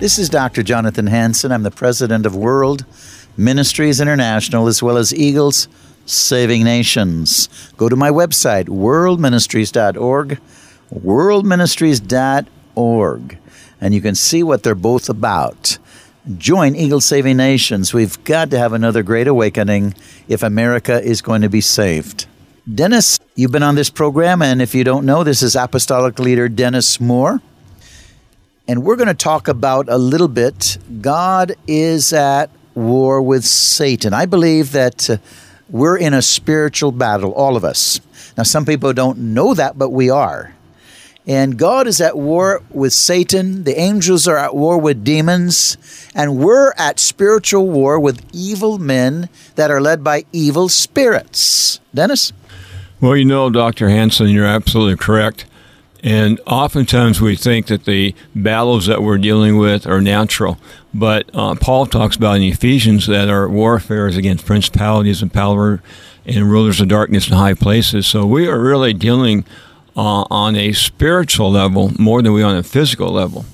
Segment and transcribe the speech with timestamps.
[0.00, 0.62] This is Dr.
[0.62, 1.52] Jonathan Hansen.
[1.52, 2.84] I'm the president of World
[3.36, 5.68] Ministries International as well as Eagles
[6.06, 7.48] Saving Nations.
[7.76, 10.40] Go to my website, worldministries.org
[10.92, 13.38] worldministries.org,
[13.80, 15.78] and you can see what they're both about.
[16.36, 17.94] Join Eagle Saving Nations.
[17.94, 19.94] We've got to have another great awakening
[20.28, 22.26] if America is going to be saved.
[22.72, 26.48] Dennis, you've been on this program, and if you don't know, this is Apostolic Leader
[26.48, 27.40] Dennis Moore.
[28.70, 34.14] And we're going to talk about a little bit God is at war with Satan.
[34.14, 35.16] I believe that uh,
[35.68, 38.00] we're in a spiritual battle, all of us.
[38.36, 40.54] Now, some people don't know that, but we are.
[41.26, 43.64] And God is at war with Satan.
[43.64, 45.76] The angels are at war with demons.
[46.14, 51.80] And we're at spiritual war with evil men that are led by evil spirits.
[51.92, 52.32] Dennis?
[53.00, 53.88] Well, you know, Dr.
[53.88, 55.46] Hansen, you're absolutely correct.
[56.02, 60.58] And oftentimes we think that the battles that we're dealing with are natural.
[60.94, 65.82] But uh, Paul talks about in Ephesians that our warfare is against principalities and power
[66.24, 68.06] and rulers of darkness in high places.
[68.06, 69.44] So we are really dealing
[69.96, 73.44] uh, on a spiritual level more than we on a physical level.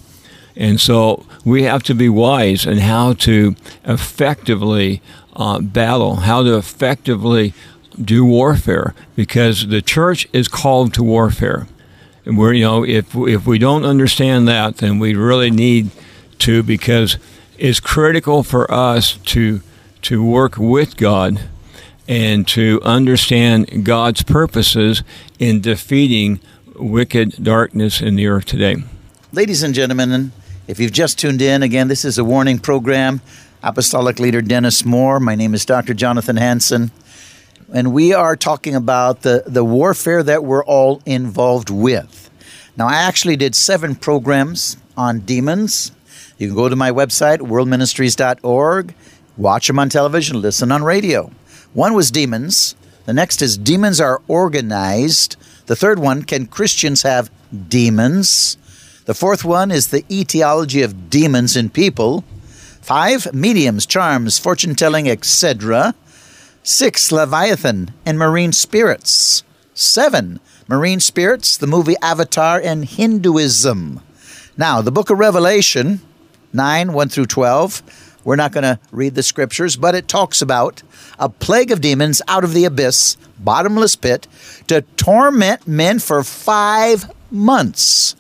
[0.55, 5.03] And so we have to be wise in how to effectively
[5.35, 7.53] uh, battle, how to effectively
[8.03, 11.67] do warfare, because the church is called to warfare.
[12.27, 15.91] We're, you know, if if we don't understand that, then we really need
[16.41, 17.19] to, because
[17.57, 19.61] it's critical for us to
[20.03, 21.49] to work with God
[22.09, 25.03] and to understand God's purposes
[25.39, 26.41] in defeating
[26.75, 28.77] wicked darkness in the earth today.
[29.33, 30.33] Ladies and gentlemen,
[30.67, 33.21] if you've just tuned in, again, this is a warning program.
[33.63, 35.19] Apostolic Leader Dennis Moore.
[35.19, 35.95] My name is Dr.
[35.95, 36.91] Jonathan Hansen.
[37.73, 42.31] And we are talking about the, the warfare that we're all involved with.
[42.77, 45.91] Now, I actually did seven programs on demons.
[46.39, 48.95] You can go to my website, worldministries.org,
[49.37, 51.33] watch them on television, listen on radio.
[51.73, 52.77] One was demons.
[53.07, 55.37] The next is demons are organized.
[55.67, 57.31] The third one, can Christians have
[57.69, 58.59] demons?
[59.07, 62.25] The fourth one is the etiology of demons in people.
[62.81, 65.95] Five, mediums, charms, fortune telling, etc.
[66.69, 69.45] Six, Leviathan and marine spirits.
[69.73, 74.01] Seven, marine spirits, the movie Avatar, and Hinduism.
[74.57, 76.01] Now, the book of Revelation,
[76.53, 80.83] 9, 1 through 12 we're not going to read the scriptures, but it talks about
[81.17, 84.27] a plague of demons out of the abyss, bottomless pit,
[84.67, 88.17] to torment men for five months.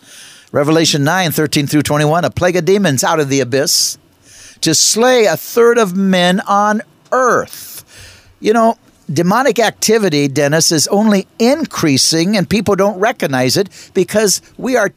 [0.53, 3.99] Revelation 9, 13 through 21, a plague of demons out of the abyss,
[4.61, 7.75] to slay a third of men on earth.
[8.41, 8.78] You know,
[9.12, 14.92] demonic activity, Dennis, is only increasing and people don't recognize it because we are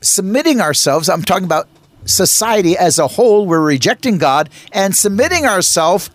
[0.00, 1.08] submitting ourselves.
[1.08, 1.68] I'm talking about
[2.04, 6.10] society as a whole, we're rejecting God and submitting ourselves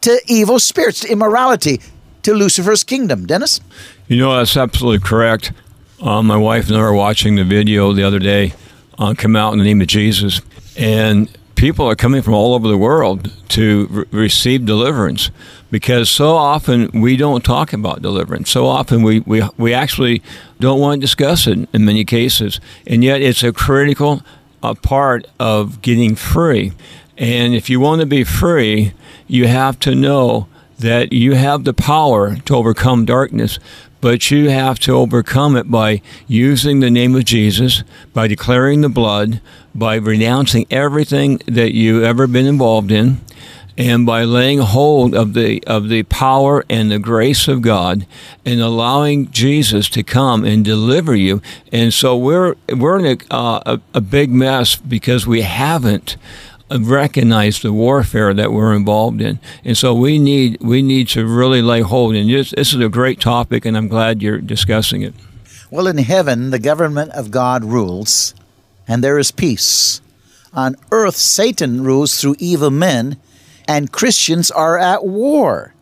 [0.00, 1.80] to evil spirits, to immorality,
[2.22, 3.26] to Lucifer's kingdom.
[3.26, 3.60] Dennis?
[4.08, 5.52] You know, that's absolutely correct.
[6.00, 8.54] Uh, my wife and I were watching the video the other day
[8.98, 10.40] uh, come out in the name of Jesus,
[10.76, 11.28] and
[11.62, 15.30] people are coming from all over the world to re- receive deliverance
[15.70, 18.50] because so often we don't talk about deliverance.
[18.50, 20.24] So often we, we, we actually
[20.58, 24.22] don't want to discuss it in many cases, and yet it's a critical
[24.60, 26.72] a part of getting free.
[27.16, 28.92] And if you want to be free,
[29.28, 30.48] you have to know
[30.80, 33.60] that you have the power to overcome darkness,
[34.02, 38.88] but you have to overcome it by using the name of Jesus, by declaring the
[38.88, 39.40] blood,
[39.74, 43.20] by renouncing everything that you've ever been involved in,
[43.78, 48.04] and by laying hold of the of the power and the grace of God
[48.44, 51.40] and allowing Jesus to come and deliver you.
[51.70, 56.16] And so we're we're in a, uh, a, a big mess because we haven't
[56.80, 59.38] recognized the warfare that we're involved in.
[59.64, 62.14] And so we need we need to really lay hold.
[62.14, 65.14] And this, this is a great topic, and I'm glad you're discussing it.
[65.70, 68.34] Well, in heaven, the government of God rules,
[68.86, 70.00] and there is peace.
[70.52, 73.16] On earth, Satan rules through evil men
[73.68, 75.74] and Christians are at war.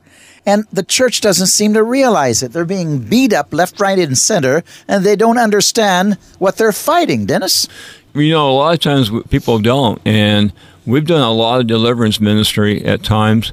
[0.47, 2.53] And the church doesn't seem to realize it.
[2.53, 7.27] They're being beat up left, right, and center, and they don't understand what they're fighting,
[7.27, 7.69] Dennis.
[8.15, 10.01] You know, a lot of times people don't.
[10.05, 10.53] And
[10.91, 13.53] we've done a lot of deliverance ministry at times.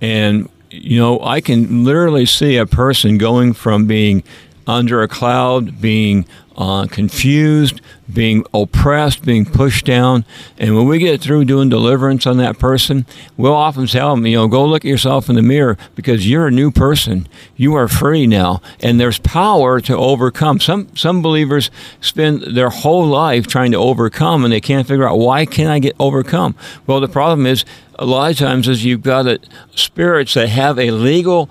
[0.00, 4.22] And, you know, I can literally see a person going from being
[4.66, 6.26] under a cloud, being
[6.56, 7.80] uh, confused,
[8.12, 10.24] being oppressed, being pushed down.
[10.58, 13.04] And when we get through doing deliverance on that person,
[13.36, 16.46] we'll often tell them, you know, go look at yourself in the mirror because you're
[16.46, 17.28] a new person.
[17.56, 18.62] You are free now.
[18.80, 20.60] And there's power to overcome.
[20.60, 21.70] Some, some believers
[22.00, 25.78] spend their whole life trying to overcome and they can't figure out why can I
[25.78, 26.54] get overcome?
[26.86, 27.64] Well, the problem is
[27.98, 29.40] a lot of times is you've got a,
[29.74, 31.50] spirits that have a legal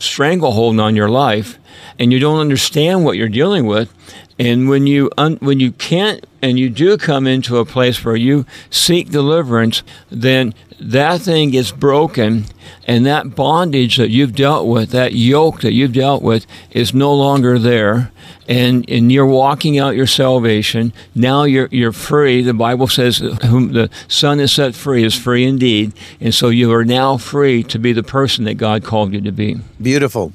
[0.00, 1.58] stranglehold on your life
[1.98, 3.92] and you don't understand what you're dealing with
[4.40, 8.16] and when you un, when you can't and you do come into a place where
[8.16, 12.46] you seek deliverance, then that thing gets broken
[12.86, 17.12] and that bondage that you've dealt with, that yoke that you've dealt with is no
[17.12, 18.12] longer there.
[18.48, 20.94] And, and you're walking out your salvation.
[21.14, 22.42] Now you're, you're free.
[22.42, 25.92] The Bible says, whom the Son is set free is free indeed.
[26.18, 29.32] And so you are now free to be the person that God called you to
[29.32, 29.60] be.
[29.80, 30.32] Beautiful.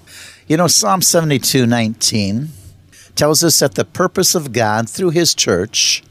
[0.47, 2.49] You know, Psalm 72 19
[3.15, 6.03] tells us that the purpose of God through His church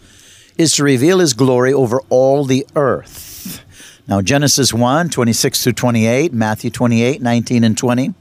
[0.57, 3.65] is to reveal His glory over all the earth.
[4.07, 8.15] Now, Genesis 1 26 through 28, Matthew 28 19 and 20,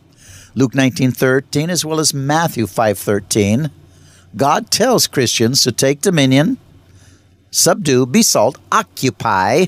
[0.56, 3.70] Luke 19 13, as well as Matthew 5 13,
[4.36, 6.58] God tells Christians to take dominion,
[7.52, 9.66] subdue, be salt, occupy,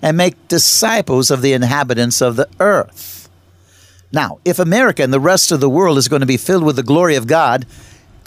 [0.00, 3.28] and make disciples of the inhabitants of the earth.
[4.10, 6.76] Now, if America and the rest of the world is going to be filled with
[6.76, 7.66] the glory of God,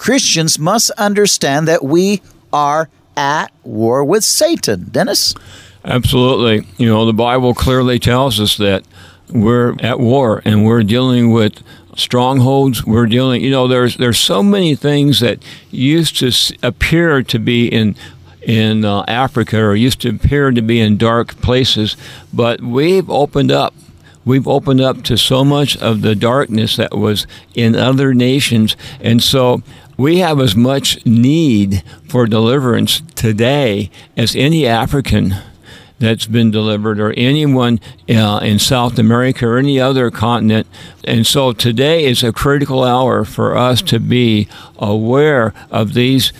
[0.01, 4.87] Christians must understand that we are at war with Satan.
[4.89, 5.35] Dennis?
[5.85, 6.65] Absolutely.
[6.79, 8.83] You know, the Bible clearly tells us that
[9.29, 11.61] we're at war and we're dealing with
[11.95, 16.31] strongholds we're dealing you know there's there's so many things that used to
[16.63, 17.95] appear to be in
[18.41, 21.97] in uh, Africa or used to appear to be in dark places
[22.33, 23.73] but we've opened up
[24.23, 29.21] we've opened up to so much of the darkness that was in other nations and
[29.21, 29.61] so
[30.01, 35.35] we have as much need for deliverance today as any African
[35.99, 40.65] that's been delivered or anyone uh, in South America or any other continent.
[41.03, 46.33] And so today is a critical hour for us to be aware of these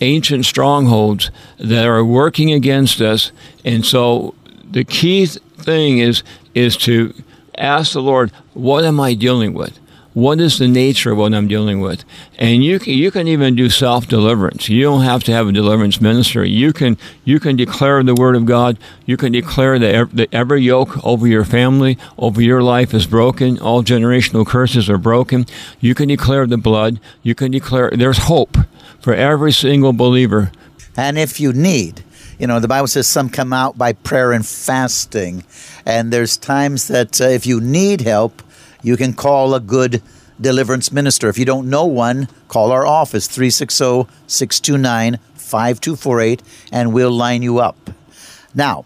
[0.00, 3.30] ancient strongholds that are working against us.
[3.62, 4.34] And so
[4.64, 6.22] the key thing is
[6.54, 7.12] is to
[7.58, 9.78] ask the Lord, what am I dealing with?
[10.14, 12.04] What is the nature of what I'm dealing with?
[12.38, 14.68] And you can, you can even do self deliverance.
[14.68, 16.50] You don't have to have a deliverance ministry.
[16.50, 18.78] You can you can declare the word of God.
[19.06, 23.58] You can declare that, that every yoke over your family, over your life is broken.
[23.58, 25.46] All generational curses are broken.
[25.80, 27.00] You can declare the blood.
[27.22, 28.58] You can declare there's hope
[29.00, 30.52] for every single believer.
[30.96, 32.04] And if you need,
[32.38, 35.44] you know, the Bible says some come out by prayer and fasting.
[35.86, 38.42] And there's times that uh, if you need help,
[38.82, 40.02] you can call a good
[40.40, 41.28] deliverance minister.
[41.28, 47.58] If you don't know one, call our office 360 629 5248 and we'll line you
[47.58, 47.90] up.
[48.54, 48.84] Now,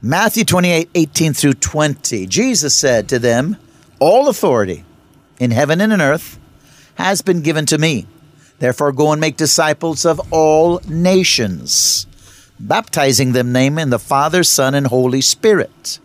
[0.00, 2.26] Matthew 28 18 through 20.
[2.26, 3.56] Jesus said to them,
[4.00, 4.84] All authority
[5.38, 6.38] in heaven and in earth
[6.96, 8.06] has been given to me.
[8.58, 12.06] Therefore, go and make disciples of all nations,
[12.60, 15.98] baptizing them name in the Father, Son, and Holy Spirit,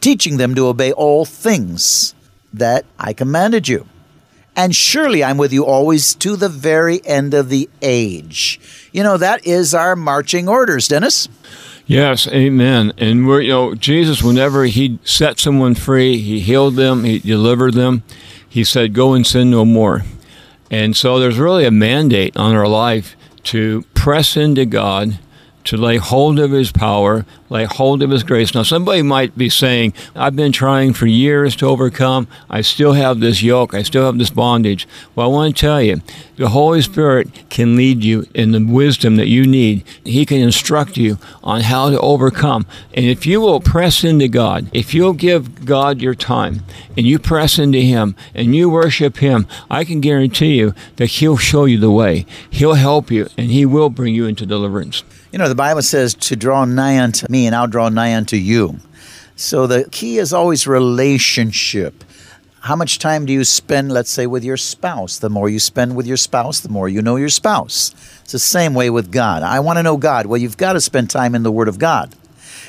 [0.00, 2.13] teaching them to obey all things
[2.54, 3.86] that I commanded you.
[4.56, 8.60] And surely I'm with you always to the very end of the age.
[8.92, 11.28] You know, that is our marching orders, Dennis.
[11.86, 12.92] Yes, amen.
[12.96, 17.74] And we're, you know, Jesus, whenever he set someone free, he healed them, he delivered
[17.74, 18.04] them,
[18.48, 20.02] he said, go and sin no more.
[20.70, 25.18] And so there's really a mandate on our life to press into God,
[25.64, 28.54] to lay hold of His power, lay hold of His grace.
[28.54, 32.28] Now, somebody might be saying, I've been trying for years to overcome.
[32.48, 33.74] I still have this yoke.
[33.74, 34.86] I still have this bondage.
[35.14, 36.02] Well, I want to tell you,
[36.36, 39.84] the Holy Spirit can lead you in the wisdom that you need.
[40.04, 42.66] He can instruct you on how to overcome.
[42.92, 46.62] And if you will press into God, if you'll give God your time
[46.96, 51.36] and you press into Him and you worship Him, I can guarantee you that He'll
[51.36, 52.26] show you the way.
[52.50, 55.04] He'll help you and He will bring you into deliverance.
[55.34, 58.36] You know, the Bible says to draw nigh unto me, and I'll draw nigh unto
[58.36, 58.78] you.
[59.34, 62.04] So the key is always relationship.
[62.60, 65.18] How much time do you spend, let's say, with your spouse?
[65.18, 67.90] The more you spend with your spouse, the more you know your spouse.
[68.22, 69.42] It's the same way with God.
[69.42, 70.26] I want to know God.
[70.26, 72.14] Well, you've got to spend time in the Word of God.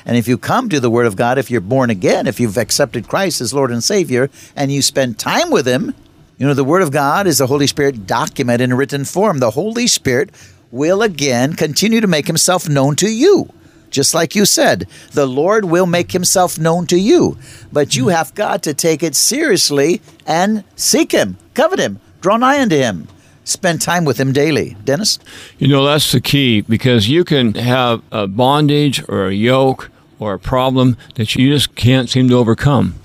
[0.03, 2.57] And if you come to the Word of God, if you're born again, if you've
[2.57, 5.93] accepted Christ as Lord and Savior, and you spend time with Him,
[6.39, 9.37] you know, the Word of God is the Holy Spirit document in written form.
[9.37, 10.31] The Holy Spirit
[10.75, 13.49] will again continue to make himself known to you.
[13.89, 17.37] Just like you said, the Lord will make himself known to you.
[17.71, 22.61] But you have got to take it seriously and seek him, covet him, draw nigh
[22.61, 23.07] unto him,
[23.45, 24.75] spend time with him daily.
[24.83, 25.17] Dennis?
[25.59, 29.89] You know, that's the key because you can have a bondage or a yoke
[30.19, 32.95] or a problem that you just can't seem to overcome.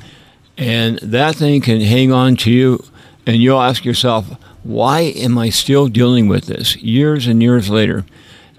[0.58, 2.84] And that thing can hang on to you,
[3.26, 4.26] and you'll ask yourself,
[4.62, 8.04] why am I still dealing with this years and years later?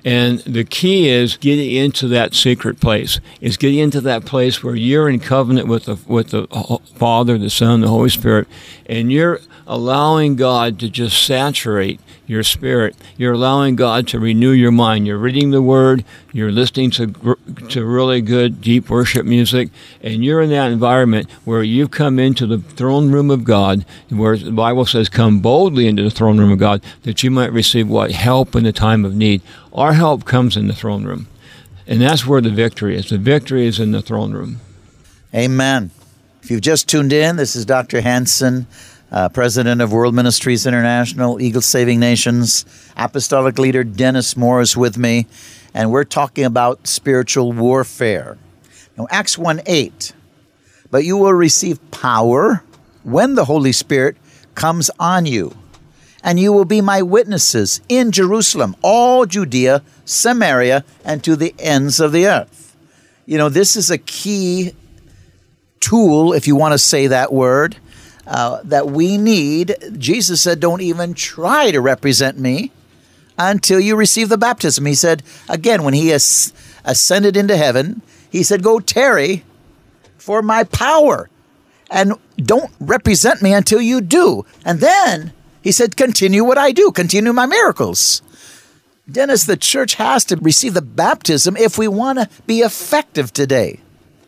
[0.03, 3.19] And the key is getting into that secret place.
[3.39, 6.47] Is getting into that place where you're in covenant with the with the
[6.95, 8.47] Father, the Son, the Holy Spirit,
[8.87, 12.95] and you're allowing God to just saturate your spirit.
[13.17, 15.05] You're allowing God to renew your mind.
[15.05, 16.03] You're reading the Word.
[16.33, 17.37] You're listening to
[17.69, 19.69] to really good deep worship music,
[20.01, 24.37] and you're in that environment where you've come into the throne room of God, where
[24.37, 27.87] the Bible says, "Come boldly into the throne room of God, that you might receive
[27.87, 29.41] what help in the time of need."
[29.73, 31.27] Our help comes in the throne room,
[31.87, 33.09] and that's where the victory is.
[33.09, 34.59] The victory is in the throne room.
[35.33, 35.91] Amen.
[36.43, 38.01] If you've just tuned in, this is Dr.
[38.01, 38.67] Hansen
[39.11, 44.97] uh, president of World Ministries International, Eagle Saving Nations, apostolic leader Dennis Moore is with
[44.97, 45.27] me,
[45.73, 48.37] and we're talking about spiritual warfare.
[48.97, 50.13] Now, Acts 1 8,
[50.89, 52.63] but you will receive power
[53.03, 54.17] when the Holy Spirit
[54.55, 55.55] comes on you,
[56.23, 61.99] and you will be my witnesses in Jerusalem, all Judea, Samaria, and to the ends
[61.99, 62.75] of the earth.
[63.25, 64.73] You know, this is a key
[65.79, 67.77] tool, if you want to say that word,
[68.27, 69.75] uh, that we need.
[69.97, 72.71] Jesus said, Don't even try to represent me
[73.37, 74.85] until you receive the baptism.
[74.85, 76.53] He said, again, when he has
[76.85, 79.43] ascended into heaven, he said, Go tarry
[80.17, 81.29] for my power
[81.89, 84.45] and don't represent me until you do.
[84.63, 88.21] And then he said, Continue what I do, continue my miracles.
[89.09, 93.79] Dennis, the church has to receive the baptism if we want to be effective today.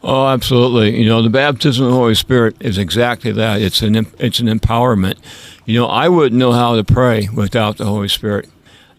[0.04, 1.00] Oh, absolutely.
[1.00, 3.62] You know, the baptism of the Holy Spirit is exactly that.
[3.62, 5.18] It's an it's an empowerment.
[5.66, 8.50] You know, I wouldn't know how to pray without the Holy Spirit.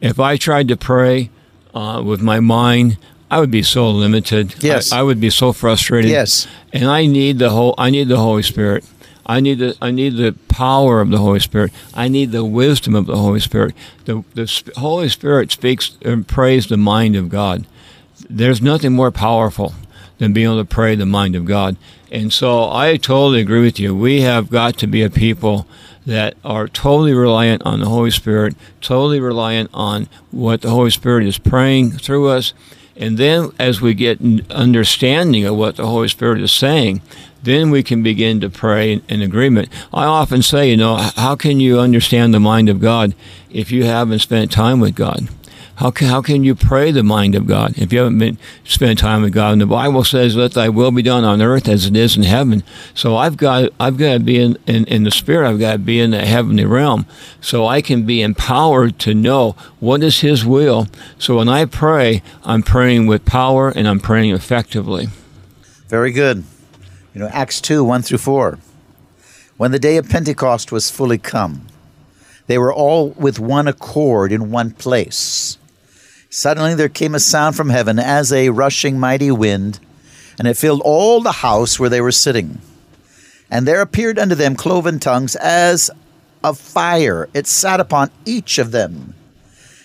[0.01, 1.31] If I tried to pray
[1.75, 2.97] uh, with my mind,
[3.31, 4.63] I would be so limited.
[4.63, 6.11] Yes, I, I, would be so frustrated.
[6.11, 7.75] Yes, and I need the whole.
[7.77, 8.85] I need the Holy Spirit.
[9.27, 11.73] I need the I need the power of the Holy Spirit.
[11.95, 13.75] I need the wisdom of the Holy Spirit.
[14.05, 17.67] The the Holy Spirit speaks and prays the mind of God.
[18.29, 19.75] There's nothing more powerful
[20.19, 21.77] than being able to pray the mind of God.
[22.11, 23.95] And so I totally agree with you.
[23.95, 25.67] We have got to be a people
[26.07, 31.27] that are totally reliant on the Holy Spirit, totally reliant on what the Holy Spirit
[31.27, 32.53] is praying through us.
[32.97, 37.01] And then as we get understanding of what the Holy Spirit is saying,
[37.45, 39.69] then we can begin to pray in agreement.
[39.93, 43.15] I often say, you know, how can you understand the mind of God
[43.51, 45.29] if you haven't spent time with God?
[45.77, 49.01] How can, how can you pray the mind of God if you haven't been spent
[49.01, 49.55] time with God?
[49.55, 52.23] And the Bible says, "Let Thy will be done on earth as it is in
[52.23, 52.63] heaven."
[52.95, 55.49] So I've got I've got to be in, in, in the spirit.
[55.49, 57.07] I've got to be in the heavenly realm,
[57.41, 60.87] so I can be empowered to know what is His will.
[61.19, 65.09] So when I pray, I'm praying with power and I'm praying effectively.
[65.89, 66.45] Very good.
[67.15, 68.59] You know, Acts two one through four.
[69.57, 71.69] When the day of Pentecost was fully come,
[72.49, 75.59] they were all with one accord in one place.
[76.29, 79.79] Suddenly there came a sound from heaven as a rushing mighty wind,
[80.41, 82.59] and it filled all the house where they were sitting.
[83.49, 85.93] And there appeared unto them cloven tongues as
[86.43, 87.29] of fire.
[87.33, 89.15] It sat upon each of them.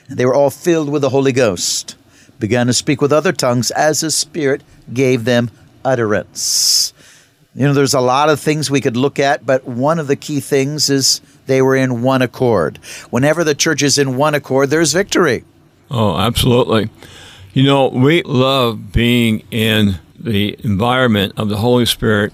[0.07, 1.95] And they were all filled with the Holy Ghost,
[2.39, 5.51] began to speak with other tongues as the Spirit gave them
[5.85, 6.93] utterance.
[7.55, 10.15] You know, there's a lot of things we could look at, but one of the
[10.15, 12.77] key things is they were in one accord.
[13.09, 15.43] Whenever the church is in one accord, there's victory.
[15.89, 16.89] Oh, absolutely.
[17.53, 22.33] You know, we love being in the environment of the Holy Spirit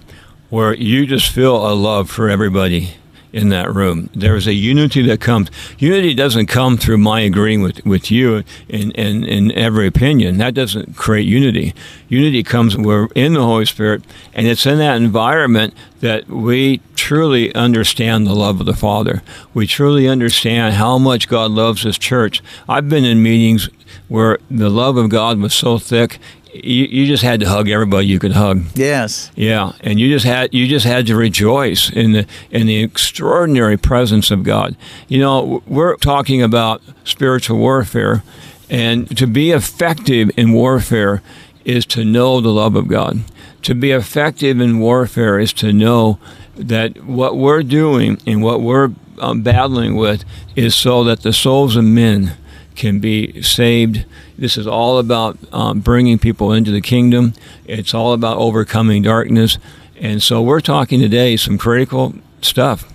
[0.50, 2.96] where you just feel a love for everybody
[3.36, 4.10] in that room.
[4.14, 5.52] There's a unity that comes.
[5.78, 10.38] Unity doesn't come through my agreeing with, with you in, in, in every opinion.
[10.38, 11.74] That doesn't create unity.
[12.08, 16.80] Unity comes when we're in the Holy Spirit, and it's in that environment that we
[16.96, 19.22] truly understand the love of the Father.
[19.54, 22.42] We truly understand how much God loves His church.
[22.70, 23.70] I've been in meetings
[24.08, 26.20] where the love of God was so thick
[26.64, 28.64] you, you just had to hug everybody you could hug.
[28.76, 29.32] Yes.
[29.36, 33.78] Yeah, and you just had you just had to rejoice in the in the extraordinary
[33.78, 34.76] presence of God.
[35.08, 38.24] You know, we're talking about spiritual warfare,
[38.70, 41.22] and to be effective in warfare
[41.66, 43.24] is to know the love of God.
[43.64, 46.20] To be effective in warfare is to know
[46.56, 50.24] that what we're doing and what we're um, battling with
[50.56, 52.38] is so that the souls of men
[52.76, 54.06] can be saved.
[54.38, 57.34] This is all about um, bringing people into the kingdom.
[57.66, 59.58] It's all about overcoming darkness.
[59.98, 62.92] And so we're talking today some critical stuff.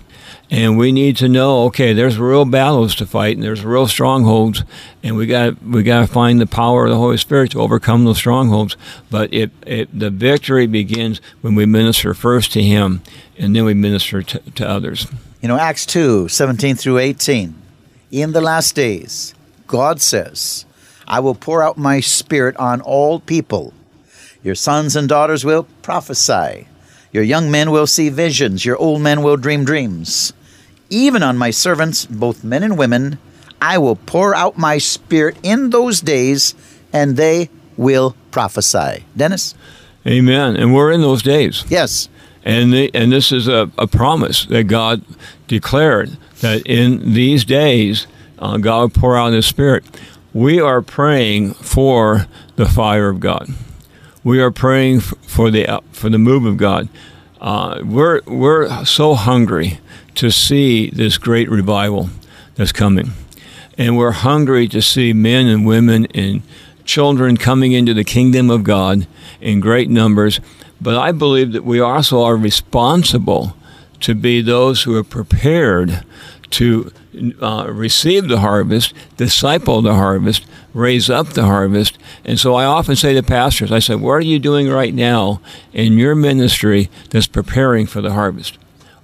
[0.49, 4.63] And we need to know, okay, there's real battles to fight, and there's real strongholds,
[5.01, 8.03] and we got we got to find the power of the Holy Spirit to overcome
[8.03, 8.75] those strongholds.
[9.09, 13.01] But it, it the victory begins when we minister first to Him,
[13.37, 15.07] and then we minister to, to others.
[15.41, 17.55] You know, Acts 2 17 through 18.
[18.11, 19.33] In the last days,
[19.71, 20.65] God says,
[21.07, 23.73] I will pour out my spirit on all people.
[24.43, 26.67] Your sons and daughters will prophesy.
[27.13, 28.65] Your young men will see visions.
[28.65, 30.33] Your old men will dream dreams.
[30.89, 33.17] Even on my servants, both men and women,
[33.61, 36.53] I will pour out my spirit in those days,
[36.91, 39.05] and they will prophesy.
[39.15, 39.55] Dennis?
[40.05, 40.57] Amen.
[40.57, 41.63] And we're in those days.
[41.69, 42.09] Yes.
[42.43, 45.01] And, the, and this is a, a promise that God
[45.47, 48.05] declared that in these days,
[48.41, 49.85] uh, God pour out His Spirit.
[50.33, 53.49] We are praying for the fire of God.
[54.23, 56.89] We are praying for the uh, for the move of God.
[57.39, 59.79] Uh, we're we're so hungry
[60.15, 62.09] to see this great revival
[62.55, 63.11] that's coming,
[63.77, 66.41] and we're hungry to see men and women and
[66.83, 69.07] children coming into the kingdom of God
[69.39, 70.39] in great numbers.
[70.79, 73.55] But I believe that we also are responsible
[74.01, 76.03] to be those who are prepared
[76.51, 76.91] to
[77.41, 81.97] uh, receive the harvest, disciple the harvest, raise up the harvest.
[82.23, 85.41] And so I often say to pastors, I say, what are you doing right now
[85.73, 88.57] in your ministry that's preparing for the harvest?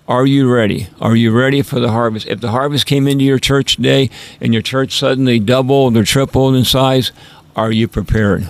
[0.08, 0.88] Are you ready?
[1.02, 2.28] Are you ready for the harvest?
[2.28, 6.56] If the harvest came into your church today and your church suddenly doubled or tripled
[6.56, 7.12] in size,
[7.58, 8.48] are you prepared?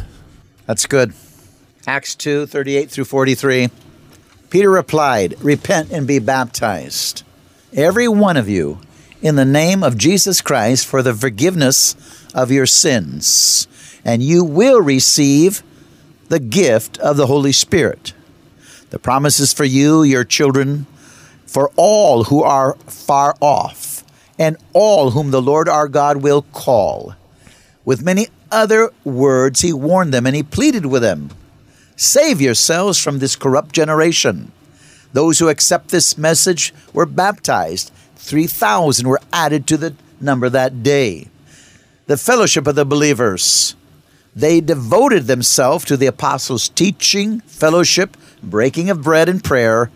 [0.68, 1.14] That's good.
[1.88, 3.70] Acts 2 38 through 43.
[4.50, 7.24] Peter replied, Repent and be baptized,
[7.74, 8.80] every one of you,
[9.22, 11.96] in the name of Jesus Christ for the forgiveness
[12.34, 13.68] of your sins,
[14.06, 15.64] and you will receive
[16.30, 18.14] the gift of the Holy Spirit.
[18.90, 20.86] The promise is for you, your children,
[21.46, 24.04] for all who are far off,
[24.38, 27.16] and all whom the Lord our God will call.
[27.86, 31.32] With many other words, he warned them and he pleaded with them
[31.96, 34.52] Save yourselves from this corrupt generation.
[35.14, 37.92] Those who accept this message were baptized
[38.28, 41.30] 3,000 were added to the number that day.
[42.08, 43.74] The fellowship of the believers.
[44.36, 49.90] They devoted themselves to the apostles' teaching, fellowship, breaking of bread, and prayer.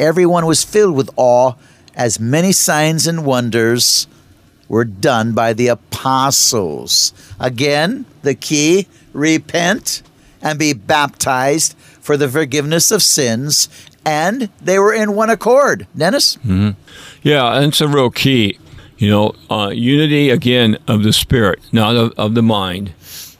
[0.00, 1.52] Everyone was filled with awe
[1.94, 4.06] as many signs and wonders
[4.66, 7.12] were done by the apostles.
[7.38, 10.02] Again, the key repent
[10.40, 13.68] and be baptized for the forgiveness of sins,
[14.04, 15.86] and they were in one accord.
[15.96, 16.36] Dennis?
[16.36, 16.70] Mm-hmm.
[17.22, 18.58] Yeah, it's a real key.
[18.96, 22.92] You know, uh, unity again of the spirit, not of, of the mind.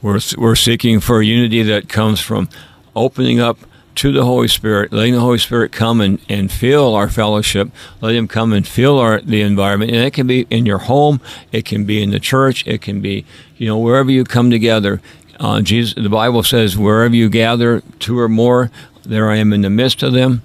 [0.02, 2.48] We're, we're seeking for unity that comes from
[2.94, 3.58] opening up
[3.96, 8.14] to the Holy Spirit, letting the Holy Spirit come and, and fill our fellowship, let
[8.14, 9.92] Him come and fill our the environment.
[9.92, 11.20] And it can be in your home,
[11.52, 13.24] it can be in the church, it can be,
[13.56, 15.00] you know, wherever you come together.
[15.38, 18.70] Uh, Jesus, the Bible says, wherever you gather two or more,
[19.04, 20.42] there I am in the midst of them.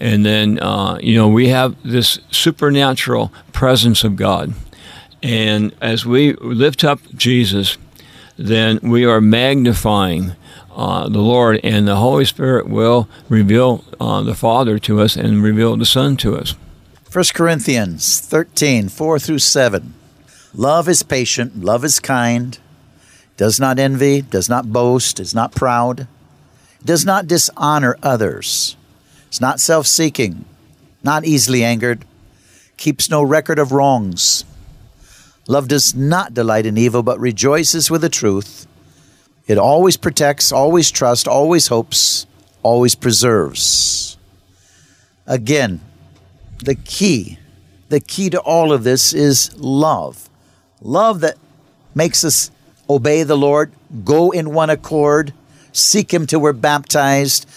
[0.00, 4.54] And then, uh, you know, we have this supernatural presence of God.
[5.22, 7.76] And as we lift up Jesus,
[8.36, 10.36] then we are magnifying
[10.78, 15.42] uh, the Lord, and the Holy Spirit will reveal uh, the Father to us and
[15.42, 16.54] reveal the Son to us.
[17.12, 19.94] 1 Corinthians 13, 4 through 7.
[20.54, 22.58] Love is patient, love is kind,
[23.36, 26.06] does not envy, does not boast, is not proud,
[26.84, 28.76] does not dishonor others
[29.30, 30.44] is not self seeking,
[31.02, 32.04] not easily angered,
[32.76, 34.44] keeps no record of wrongs.
[35.46, 38.66] Love does not delight in evil, but rejoices with the truth.
[39.46, 42.26] It always protects, always trusts, always hopes,
[42.62, 44.18] always preserves.
[45.26, 45.80] Again,
[46.58, 47.38] the key,
[47.88, 50.28] the key to all of this is love.
[50.82, 51.38] Love that
[51.94, 52.50] makes us
[52.90, 53.72] obey the Lord,
[54.04, 55.32] go in one accord,
[55.78, 57.48] seek Him till we're baptized.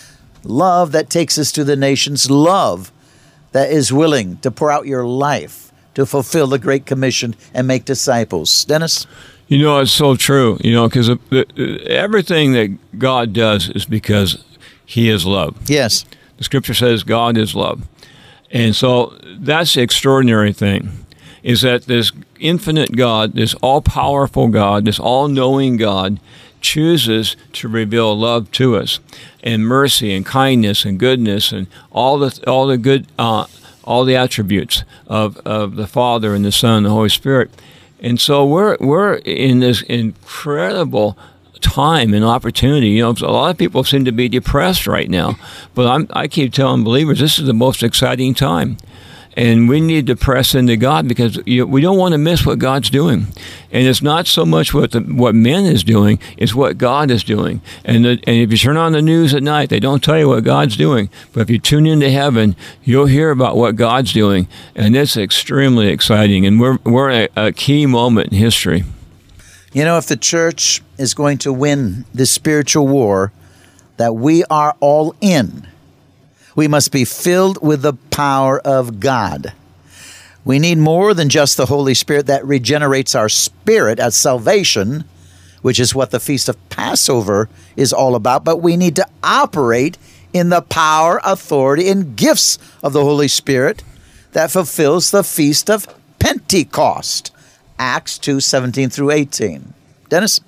[0.43, 2.29] Love that takes us to the nations.
[2.29, 2.91] Love
[3.51, 7.85] that is willing to pour out your life to fulfill the Great Commission and make
[7.85, 8.65] disciples.
[8.65, 9.05] Dennis?
[9.47, 11.11] You know, it's so true, you know, because
[11.85, 14.43] everything that God does is because
[14.85, 15.57] He is love.
[15.69, 16.05] Yes.
[16.37, 17.87] The scripture says God is love.
[18.49, 21.05] And so that's the extraordinary thing
[21.43, 26.19] is that this infinite God, this all powerful God, this all knowing God,
[26.61, 28.99] chooses to reveal love to us
[29.43, 33.45] and mercy and kindness and goodness and all the all the good uh,
[33.83, 37.51] all the attributes of, of the Father and the Son and the Holy Spirit.
[37.99, 41.17] And so we're we're in this incredible
[41.59, 42.89] time and opportunity.
[42.89, 45.37] You know, a lot of people seem to be depressed right now,
[45.75, 48.77] but I'm, I keep telling believers this is the most exciting time
[49.37, 52.59] and we need to press into God because you, we don't want to miss what
[52.59, 53.27] God's doing.
[53.71, 57.23] And it's not so much what the, what men is doing; it's what God is
[57.23, 57.61] doing.
[57.85, 60.27] And the, and if you turn on the news at night, they don't tell you
[60.27, 61.09] what God's doing.
[61.33, 65.87] But if you tune into heaven, you'll hear about what God's doing, and it's extremely
[65.87, 66.45] exciting.
[66.45, 68.83] And we're we're at a key moment in history.
[69.73, 73.31] You know, if the church is going to win this spiritual war
[73.95, 75.67] that we are all in
[76.55, 79.53] we must be filled with the power of God.
[80.43, 85.03] We need more than just the Holy Spirit that regenerates our spirit as salvation,
[85.61, 89.97] which is what the Feast of Passover is all about, but we need to operate
[90.33, 93.83] in the power, authority, and gifts of the Holy Spirit
[94.31, 95.87] that fulfills the Feast of
[96.19, 97.31] Pentecost.
[97.77, 99.73] Acts 2 17 through 18.
[100.09, 100.39] Dennis?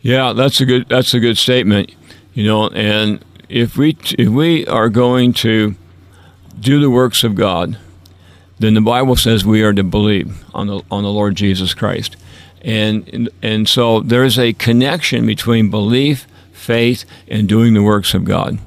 [0.00, 1.92] Yeah, that's a good that's a good statement.
[2.34, 5.76] You know, and if we if we are going to
[6.58, 7.78] do the works of God,
[8.58, 12.16] then the Bible says we are to believe on the on the Lord Jesus Christ,
[12.62, 18.58] and and so there's a connection between belief, faith, and doing the works of God,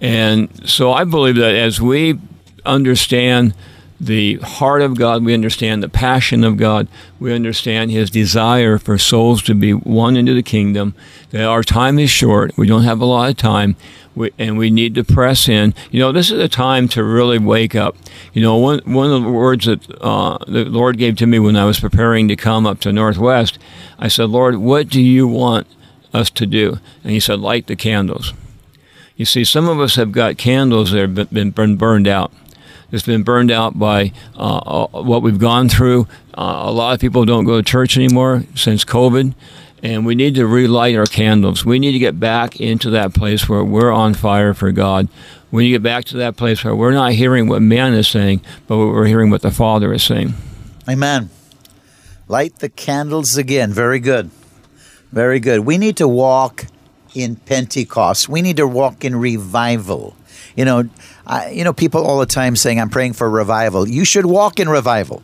[0.00, 2.18] and so I believe that as we
[2.64, 3.54] understand
[3.98, 6.88] the heart of God, we understand the passion of God,
[7.20, 10.94] we understand His desire for souls to be won into the kingdom.
[11.30, 13.76] That our time is short, we don't have a lot of time
[14.16, 15.74] we, and we need to press in.
[15.90, 17.94] You know, this is a time to really wake up.
[18.32, 21.54] You know, one one of the words that uh, the Lord gave to me when
[21.54, 23.58] I was preparing to come up to Northwest,
[23.98, 25.66] I said, Lord, what do you want
[26.12, 26.78] us to do?
[27.04, 28.32] And He said, light the candles.
[29.16, 32.32] You see, some of us have got candles that have been, been burned out.
[32.92, 36.06] It's been burned out by uh, uh, what we've gone through.
[36.34, 39.34] Uh, a lot of people don't go to church anymore since COVID
[39.86, 41.64] and we need to relight our candles.
[41.64, 45.08] We need to get back into that place where we're on fire for God.
[45.52, 48.08] We need to get back to that place where we're not hearing what man is
[48.08, 50.34] saying, but we're hearing what the Father is saying.
[50.88, 51.30] Amen.
[52.26, 53.72] Light the candles again.
[53.72, 54.30] Very good.
[55.12, 55.60] Very good.
[55.60, 56.66] We need to walk
[57.14, 58.28] in Pentecost.
[58.28, 60.16] We need to walk in revival.
[60.56, 60.88] You know,
[61.24, 64.58] I, you know, people all the time saying, "I'm praying for revival." You should walk
[64.58, 65.22] in revival.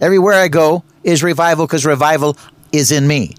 [0.00, 2.36] Everywhere I go is revival because revival
[2.72, 3.36] is in me.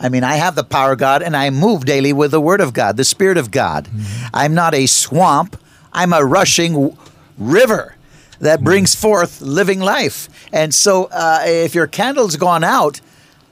[0.00, 2.60] I mean, I have the power of God and I move daily with the Word
[2.60, 3.86] of God, the Spirit of God.
[3.86, 4.26] Mm-hmm.
[4.32, 5.60] I'm not a swamp,
[5.92, 6.96] I'm a rushing
[7.36, 7.96] river
[8.40, 9.02] that brings mm-hmm.
[9.02, 10.28] forth living life.
[10.52, 13.00] And so, uh, if your candle's gone out,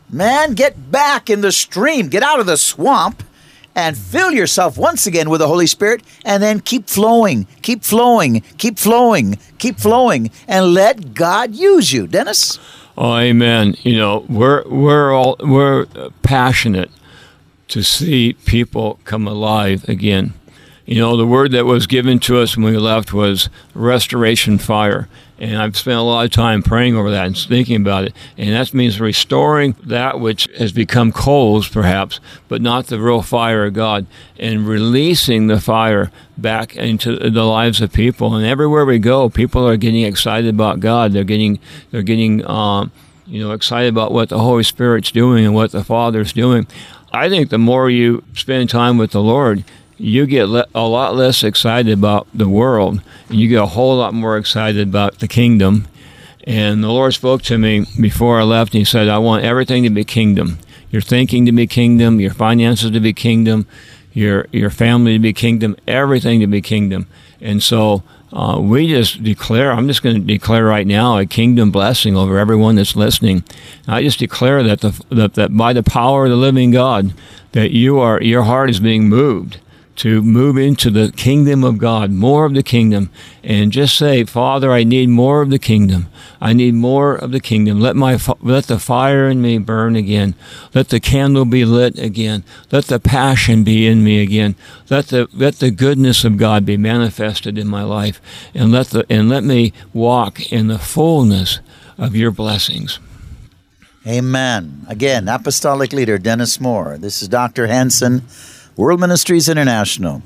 [0.08, 3.22] man, get back in the stream, get out of the swamp.
[3.78, 8.40] And fill yourself once again with the Holy Spirit, and then keep flowing, keep flowing,
[8.56, 12.06] keep flowing, keep flowing, and let God use you.
[12.06, 12.58] Dennis?
[12.96, 13.76] Oh, amen.
[13.82, 15.86] You know, we're we're all we're
[16.22, 16.90] passionate
[17.68, 20.32] to see people come alive again.
[20.86, 25.08] You know, the word that was given to us when we left was restoration fire.
[25.38, 28.14] And I've spent a lot of time praying over that and thinking about it.
[28.38, 33.66] And that means restoring that which has become coals, perhaps, but not the real fire
[33.66, 34.06] of God,
[34.38, 38.34] and releasing the fire back into the lives of people.
[38.34, 41.12] And everywhere we go, people are getting excited about God.
[41.12, 41.58] They're getting,
[41.90, 42.90] they're getting, um,
[43.26, 46.66] you know, excited about what the Holy Spirit's doing and what the Father's doing.
[47.12, 49.64] I think the more you spend time with the Lord,
[49.98, 53.96] you get le- a lot less excited about the world and you get a whole
[53.96, 55.86] lot more excited about the kingdom.
[56.44, 59.82] And the Lord spoke to me before I left and He said, I want everything
[59.84, 60.58] to be kingdom.
[60.90, 63.66] Your thinking to be kingdom, your finances to be kingdom,
[64.12, 67.08] your your family to be kingdom, everything to be kingdom.
[67.40, 71.70] And so uh, we just declare, I'm just going to declare right now a kingdom
[71.70, 73.44] blessing over everyone that's listening.
[73.86, 77.14] I just declare that, the, that, that by the power of the living God,
[77.52, 79.58] that you are, your heart is being moved
[79.96, 83.10] to move into the kingdom of God, more of the kingdom,
[83.42, 86.08] and just say, Father, I need more of the kingdom.
[86.40, 87.80] I need more of the kingdom.
[87.80, 90.34] Let my let the fire in me burn again.
[90.74, 92.44] Let the candle be lit again.
[92.70, 94.54] Let the passion be in me again.
[94.90, 98.20] Let the let the goodness of God be manifested in my life,
[98.54, 101.60] and let the and let me walk in the fullness
[101.96, 102.98] of your blessings.
[104.06, 104.86] Amen.
[104.88, 106.96] Again, Apostolic Leader Dennis Moore.
[106.96, 107.66] This is Dr.
[107.66, 108.22] Hanson
[108.76, 110.22] World Ministries International.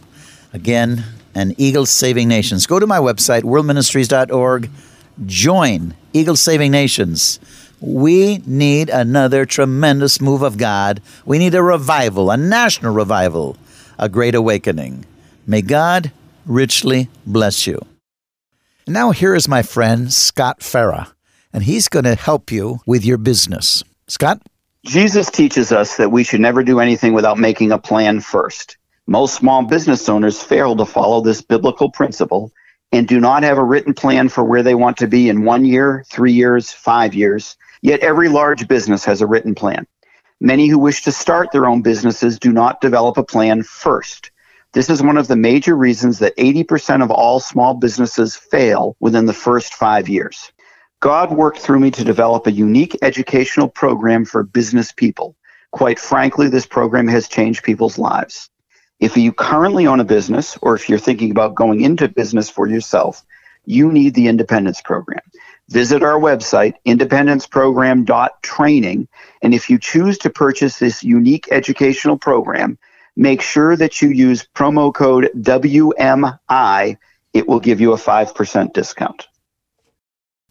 [0.52, 1.04] Again,
[1.36, 2.66] an Eagle Saving Nations.
[2.66, 4.68] Go to my website, worldministries.org.
[5.24, 7.38] Join Eagle Saving Nations.
[7.80, 11.00] We need another tremendous move of God.
[11.24, 13.56] We need a revival, a national revival,
[14.00, 15.06] a great awakening.
[15.46, 16.10] May God
[16.44, 17.80] richly bless you.
[18.88, 21.12] Now, here is my friend Scott Farah,
[21.52, 23.84] and he's going to help you with your business.
[24.08, 24.42] Scott?
[24.86, 28.78] Jesus teaches us that we should never do anything without making a plan first.
[29.06, 32.50] Most small business owners fail to follow this biblical principle
[32.90, 35.66] and do not have a written plan for where they want to be in one
[35.66, 37.56] year, three years, five years.
[37.82, 39.86] Yet every large business has a written plan.
[40.40, 44.30] Many who wish to start their own businesses do not develop a plan first.
[44.72, 49.26] This is one of the major reasons that 80% of all small businesses fail within
[49.26, 50.52] the first five years.
[51.00, 55.34] God worked through me to develop a unique educational program for business people.
[55.70, 58.50] Quite frankly, this program has changed people's lives.
[58.98, 62.66] If you currently own a business or if you're thinking about going into business for
[62.66, 63.24] yourself,
[63.64, 65.22] you need the Independence Program.
[65.70, 69.08] Visit our website, independenceprogram.training,
[69.40, 72.76] and if you choose to purchase this unique educational program,
[73.16, 76.98] make sure that you use promo code WMI.
[77.32, 79.29] It will give you a 5% discount.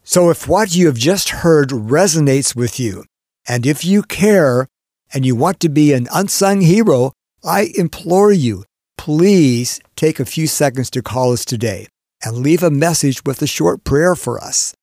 [0.10, 3.06] So if what you have just heard resonates with you,
[3.48, 4.66] and if you care
[5.14, 7.12] and you want to be an unsung hero,
[7.44, 8.64] I implore you,
[8.98, 11.86] please take a few seconds to call us today
[12.26, 14.74] and leave a message with a short prayer for us.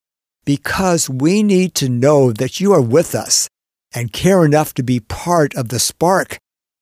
[0.44, 3.48] Because we need to know that you are with us
[3.92, 6.38] and care enough to be part of the spark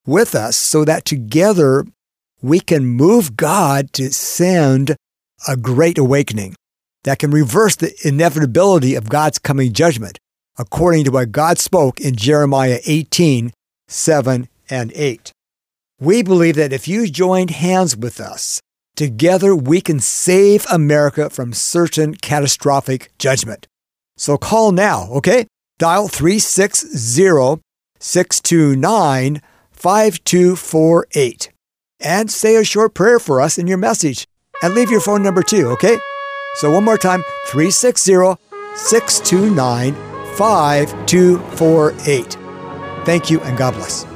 [0.07, 1.87] with us so that together
[2.43, 4.97] we can move God to send
[5.49, 6.57] a great awakening
[7.05, 10.19] that can reverse the inevitability of God's coming judgment,
[10.59, 13.53] according to what God spoke in Jeremiah 18
[13.87, 15.33] 7 and 8.
[16.01, 18.61] We believe that if you join hands with us,
[18.97, 23.67] together we can save America from certain catastrophic judgment.
[24.17, 25.47] So call now, okay?
[25.79, 27.61] Dial 360
[28.01, 31.51] 629 5248
[32.01, 34.27] and say a short prayer for us in your message
[34.63, 35.99] and leave your phone number too, okay?
[36.55, 38.37] So, one more time 360
[38.77, 39.95] 629
[40.37, 42.37] 5248.
[43.05, 44.14] Thank you and God bless.